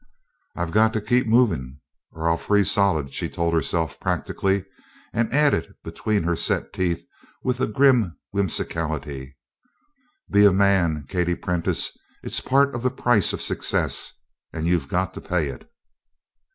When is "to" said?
0.93-0.99, 15.13-15.21